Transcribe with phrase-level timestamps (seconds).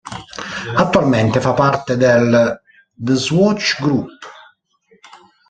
[0.77, 2.59] Attualmente fa parte del
[2.91, 4.09] The Swatch Group.